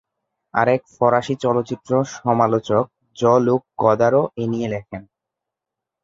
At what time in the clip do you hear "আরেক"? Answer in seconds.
0.53-0.81